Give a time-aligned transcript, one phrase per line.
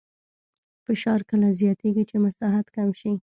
[0.85, 3.11] فشار کله زیاتېږي چې مساحت کم شي.